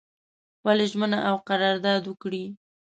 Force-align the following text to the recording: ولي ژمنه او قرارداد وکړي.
ولي 0.65 0.85
ژمنه 0.91 1.19
او 1.29 1.35
قرارداد 1.49 2.03
وکړي. 2.07 2.45